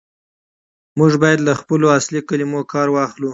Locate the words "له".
1.47-1.53